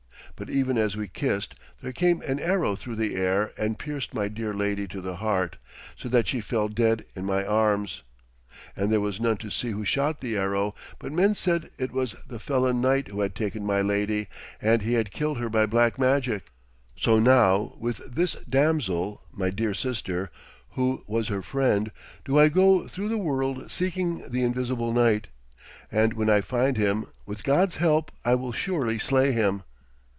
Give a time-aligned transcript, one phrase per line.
[0.37, 1.53] But even as we kissed,
[1.83, 5.57] there came an arrow through the air and pierced my dear lady to the heart,
[5.95, 8.01] so that she fell dead in my arms.
[8.75, 12.15] And there was none to see who shot the arrow, but men said it was
[12.27, 14.29] the felon knight who had taken my lady,
[14.59, 16.45] and he had killed her by black magic.
[16.97, 20.31] So now with this damsel, my dear sister,
[20.71, 21.91] who was her friend,
[22.25, 25.27] do I go through the world seeking the invisible knight.
[25.91, 29.61] And when I find him, with God's help I will surely slay him.'